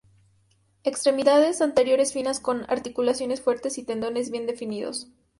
[0.83, 5.09] Extremidades anteriores finas con articulaciones fuertes y tendones bien definidos.